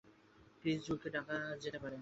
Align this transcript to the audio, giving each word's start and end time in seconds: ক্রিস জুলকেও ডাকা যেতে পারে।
ক্রিস 0.59 0.79
জুলকেও 0.85 1.11
ডাকা 1.15 1.33
যেতে 1.63 1.77
পারে। 1.81 1.89